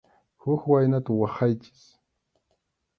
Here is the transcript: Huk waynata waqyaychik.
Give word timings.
Huk 0.41 0.61
waynata 0.71 1.11
waqyaychik. 1.19 1.79